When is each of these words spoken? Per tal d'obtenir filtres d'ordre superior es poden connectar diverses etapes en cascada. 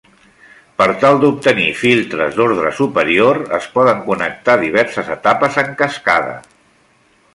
Per 0.81 0.85
tal 1.01 1.17
d'obtenir 1.23 1.67
filtres 1.81 2.33
d'ordre 2.39 2.71
superior 2.79 3.41
es 3.61 3.69
poden 3.77 4.01
connectar 4.09 4.57
diverses 4.63 5.13
etapes 5.17 5.61
en 5.65 5.71
cascada. 5.83 6.35